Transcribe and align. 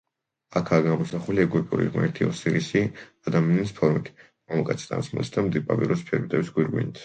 აქაა 0.59 0.83
გამოსახული 0.85 1.43
ეგვიპტური 1.43 1.85
ღმერთი 1.97 2.27
ოსირისი 2.29 2.83
ადამიანის 3.33 3.77
ფორმით, 3.83 4.11
მამაკაცის 4.25 4.93
ტანსაცმელში 4.95 5.39
და 5.57 5.67
პაპირუსის 5.73 6.11
ფირფიტების 6.13 6.55
გვირგვინით. 6.59 6.97